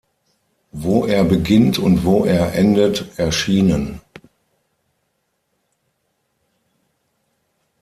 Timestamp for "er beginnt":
1.05-1.77